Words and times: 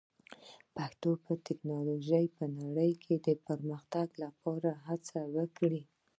پښتو 0.75 1.09
باید 1.21 1.35
د 1.41 1.45
ټکنالوژۍ 1.47 2.25
په 2.37 2.45
نړۍ 2.59 2.91
کې 3.03 3.15
د 3.27 3.29
پرمختګ 3.47 4.07
لپاره 4.23 4.69
هڅه 4.87 5.19
وکړي. 5.35 5.81